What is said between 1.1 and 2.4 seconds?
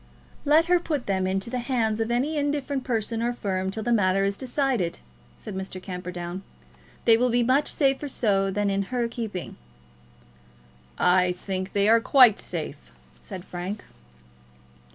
into the hands of any